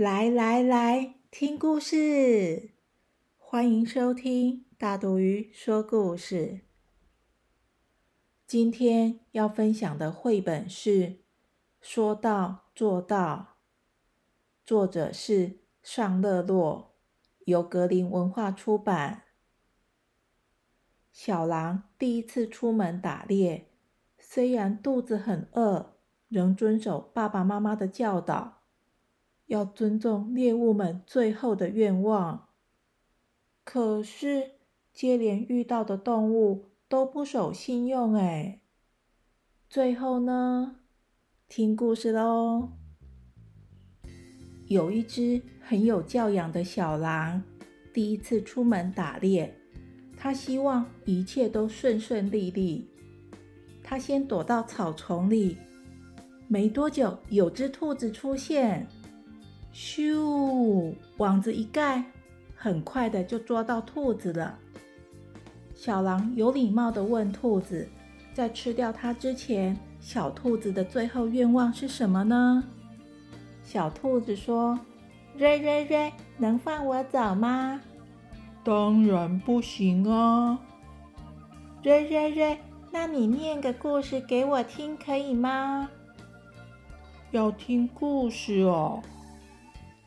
[0.00, 2.70] 来来来，听故事！
[3.36, 6.60] 欢迎收听大肚鱼说故事。
[8.46, 10.90] 今天要分享的绘本是
[11.82, 13.58] 《说到做到》，
[14.64, 16.94] 作者是尚乐洛，
[17.44, 19.24] 由格林文化出版。
[21.12, 23.68] 小狼第一次出门打猎，
[24.18, 28.59] 虽然肚子很饿，仍遵守爸爸妈妈的教导。
[29.50, 32.50] 要尊重猎物们最后的愿望。
[33.64, 34.52] 可是
[34.92, 38.60] 接连遇到的动物都不守信用哎。
[39.68, 40.76] 最后呢？
[41.48, 42.68] 听故事喽。
[44.68, 47.42] 有一只很有教养的小狼，
[47.92, 49.52] 第一次出门打猎，
[50.16, 52.88] 他希望一切都顺顺利利。
[53.82, 55.56] 他先躲到草丛里，
[56.46, 58.86] 没多久，有只兔子出现。
[59.72, 60.94] 咻！
[61.18, 62.04] 网子一盖，
[62.56, 64.58] 很快的就捉到兔子了。
[65.74, 67.88] 小狼有礼貌的问兔子
[68.34, 72.64] ：“在吃掉它之前，小兔子的最后愿望是什么呢？”
[73.64, 74.78] 小兔子说
[75.38, 77.80] ：“瑞瑞瑞，能放我走吗
[78.62, 80.58] ？”“当然不行啊
[81.82, 82.58] ！”“瑞瑞瑞，
[82.90, 85.88] 那你念个故事给我听可以吗
[87.30, 89.00] ？”“要听故事哦。”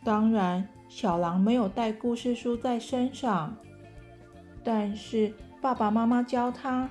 [0.03, 3.55] 当然，小狼没有带故事书在身上，
[4.63, 6.89] 但是爸爸妈妈教他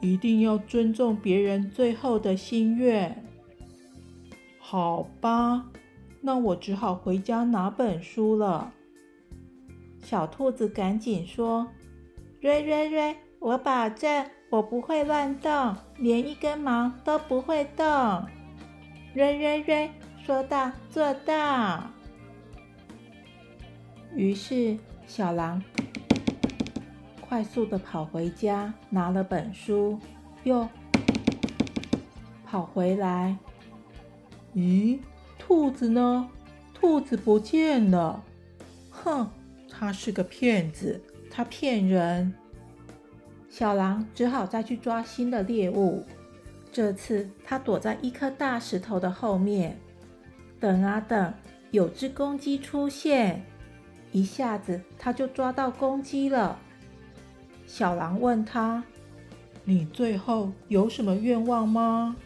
[0.00, 3.24] 一定要尊重别人最后的心愿。
[4.58, 5.66] 好吧，
[6.20, 8.72] 那我只好回家拿本书了。
[10.02, 11.66] 小兔子赶紧说
[12.40, 17.86] ：“瑞瑞瑞，我保证我不会乱动，连一根毛都不会动。”
[19.14, 19.90] 瑞瑞瑞
[20.24, 21.84] 说到做到。
[24.14, 25.62] 于是，小狼
[27.20, 29.98] 快速的跑回家，拿了本书，
[30.44, 30.68] 又
[32.44, 33.36] 跑回来。
[34.54, 34.98] 咦，
[35.38, 36.28] 兔子呢？
[36.74, 38.22] 兔子不见了！
[38.90, 39.30] 哼，
[39.70, 41.00] 他是个骗子，
[41.30, 42.34] 他骗人。
[43.48, 46.04] 小狼只好再去抓新的猎物。
[46.70, 49.78] 这次，他躲在一颗大石头的后面，
[50.60, 51.32] 等啊等，
[51.70, 53.42] 有只公鸡出现。
[54.12, 56.58] 一下子，他就抓到公鸡了。
[57.66, 58.84] 小狼问他
[59.64, 62.16] ：“你最后有什么愿望吗？”“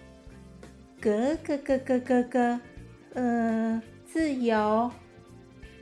[1.01, 2.61] 咯咯咯咯咯咯，
[3.15, 4.91] 呃，自由。”“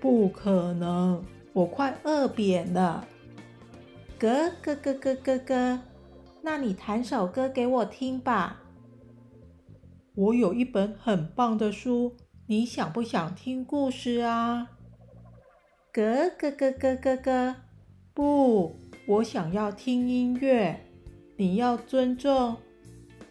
[0.01, 1.23] 不可能，
[1.55, 3.07] 我快饿扁了。
[4.21, 5.81] ”“咯咯咯咯咯咯，
[6.43, 8.61] 那你弹首歌给我听吧。
[10.15, 12.15] ”“我有一本很棒的书，
[12.47, 14.69] 你想不想听故事啊？”
[15.95, 16.03] 咯
[16.41, 17.57] 咯咯咯咯咯！
[18.15, 18.75] 不，
[19.07, 20.85] 我想要听音乐。
[21.37, 22.57] 你要尊重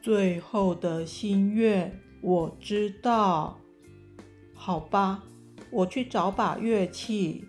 [0.01, 3.59] 最后的心愿，我知道。
[4.53, 5.24] 好吧，
[5.72, 7.44] 我去找把乐器。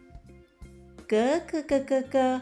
[1.06, 2.40] 咯咯咯咯咯！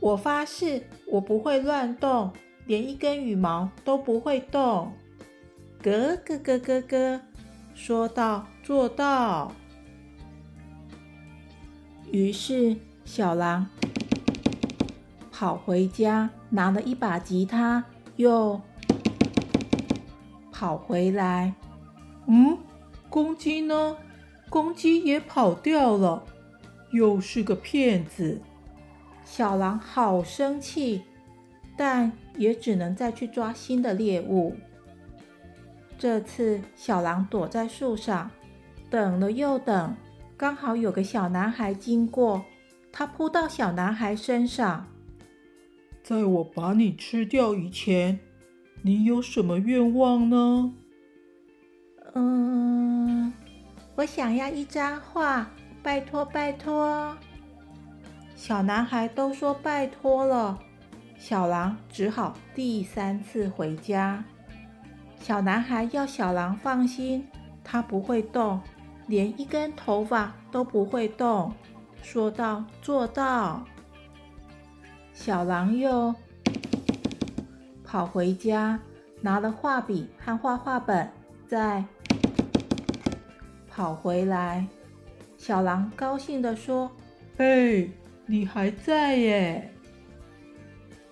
[0.00, 2.32] 我发誓，我不会乱动，
[2.66, 4.92] 连一根羽毛都不会动。
[5.82, 7.20] 咯咯咯咯咯！
[7.74, 9.50] 说到做到。
[12.12, 13.66] 于是，小狼
[15.30, 17.82] 跑回家，拿了一把吉他，
[18.16, 18.60] 又
[20.52, 21.54] 跑回来。
[22.26, 22.58] 嗯，
[23.08, 23.96] 公鸡呢？
[24.50, 26.22] 公鸡也跑掉了，
[26.92, 28.42] 又是个骗子。
[29.24, 31.04] 小狼好生气，
[31.78, 34.54] 但也只能再去抓新的猎物。
[35.98, 38.30] 这次，小狼躲在树上，
[38.90, 39.96] 等了又等。
[40.42, 42.44] 刚好有个小男孩经过，
[42.90, 44.88] 他扑到小男孩身上。
[46.02, 48.18] 在我把你吃掉以前，
[48.82, 50.74] 你有什么愿望呢？
[52.14, 53.32] 嗯，
[53.94, 55.46] 我想要一张画，
[55.80, 57.16] 拜托拜托。
[58.34, 60.58] 小男孩都说拜托了，
[61.16, 64.24] 小狼只好第三次回家。
[65.20, 67.24] 小男孩要小狼放心，
[67.62, 68.60] 他不会动。
[69.12, 71.52] 连一根头发都不会动，
[72.02, 73.62] 说到做到。
[75.12, 76.14] 小狼又
[77.84, 78.80] 跑回家，
[79.20, 81.06] 拿了画笔和画画本，
[81.46, 81.84] 再
[83.68, 84.66] 跑回来。
[85.36, 86.90] 小狼高兴地说
[87.36, 87.92] ：“嘿，
[88.24, 89.74] 你还在耶！”“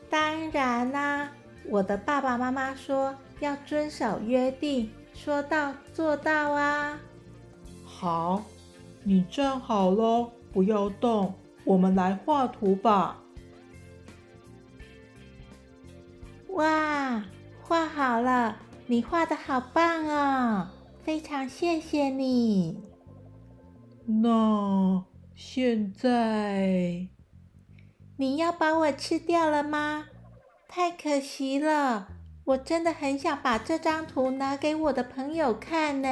[0.08, 1.30] 当然啦，
[1.68, 6.98] 我的爸爸妈妈说要遵守约定，说到做到啊。
[8.00, 8.42] ”“好，
[9.04, 13.22] 你站好喽，不要动，我们来画图吧。”
[16.48, 17.22] 哇，
[17.60, 18.56] 画好了！
[18.86, 20.68] 你画的好棒哦，
[21.04, 22.82] 非常谢谢你。
[24.06, 25.04] 那
[25.34, 27.06] 现在
[28.16, 30.06] 你要把我吃掉了吗？
[30.66, 32.08] 太可惜了，
[32.44, 36.08] 我真的很想把这张图拿给我的朋友看呢。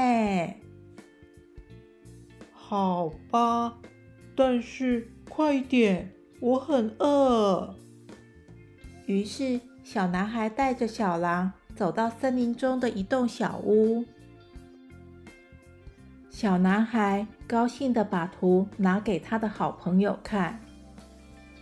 [2.69, 3.79] 好吧，
[4.37, 7.75] 但是快点，我很饿。
[9.07, 9.59] 于是。
[9.83, 14.05] 小男孩带着小狼走到森林中的一栋小屋。
[16.29, 20.61] 小男孩高兴地把图拿给他的好朋友看。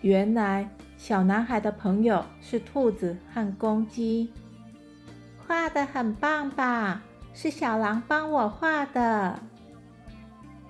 [0.00, 4.32] 原来，小男孩的朋友是兔子和公鸡。
[5.46, 7.00] 画的很棒吧？
[7.32, 9.38] 是小狼帮我画的。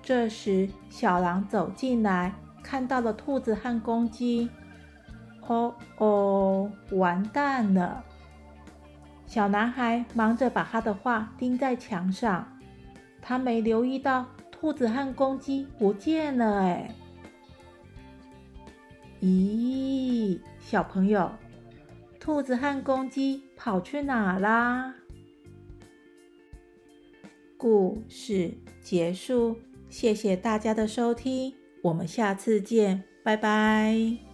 [0.07, 2.33] 这时，小狼走进来，
[2.63, 4.49] 看到了兔子和公鸡。
[5.45, 8.05] 哦哦，完蛋了！
[9.25, 12.57] 小男孩忙着把他的画钉在墙上，
[13.21, 16.61] 他没留意到兔子和公鸡不见了。
[16.61, 16.89] 哎，
[19.19, 21.29] 咦，小朋友，
[22.17, 24.95] 兔子和公鸡跑去哪啦？
[27.57, 31.53] 故事结束，谢谢大家的收听，
[31.83, 34.26] 我们下次见，拜拜。